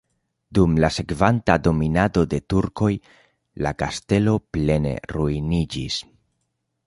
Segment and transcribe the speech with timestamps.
[0.57, 2.89] Dum la sekvanta dominado de turkoj
[3.67, 5.99] la kastelo plene ruiniĝis.